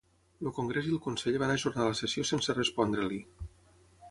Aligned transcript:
El 0.45 0.53
congrés 0.59 0.87
i 0.87 0.93
el 0.95 1.01
Consell 1.03 1.37
van 1.43 1.53
ajornar 1.57 1.87
la 1.89 1.99
sessió 2.01 2.27
sense 2.31 2.57
respondre-li. 2.61 3.23